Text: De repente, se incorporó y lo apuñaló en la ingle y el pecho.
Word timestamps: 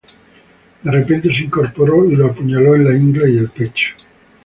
De 0.81 0.89
repente, 0.91 1.31
se 1.31 1.43
incorporó 1.43 2.03
y 2.09 2.15
lo 2.15 2.25
apuñaló 2.25 2.73
en 2.73 2.85
la 2.85 2.95
ingle 2.95 3.29
y 3.33 3.37
el 3.37 3.49
pecho. 3.49 3.93